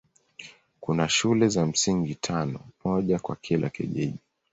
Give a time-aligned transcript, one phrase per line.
[0.81, 4.19] Kuna shule za msingi tano, moja kwa kila kijiji.